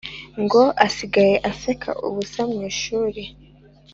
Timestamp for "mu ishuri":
2.51-3.21